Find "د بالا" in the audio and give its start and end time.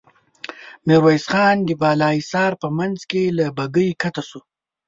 1.65-2.09